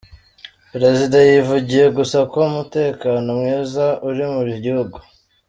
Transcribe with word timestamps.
Perezida 0.71 1.15
yivugiye 1.29 1.85
gusa 1.97 2.17
ku 2.31 2.39
mutekano 2.55 3.29
“mwiza” 3.39 3.85
uri 4.07 4.23
mu 4.33 4.41
gihugu. 4.63 4.97